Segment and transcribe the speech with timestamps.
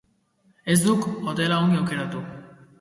[0.73, 2.27] Ez duk hotela ongi aukeratu.